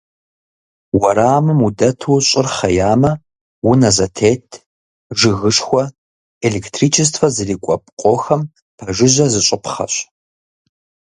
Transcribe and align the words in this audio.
Уэрамым 0.99 1.59
удэту 1.67 2.17
щӏыр 2.27 2.47
хъеямэ, 2.55 3.11
унэ 3.69 3.89
зэтет, 3.97 4.47
жыгышхуэ, 5.17 5.83
электричествэ 6.47 7.27
зрикӏуэ 7.35 7.75
пкъохэм 7.85 8.41
пэжыжьэ 8.77 9.25
зыщӏыпхъэщ. 9.33 9.93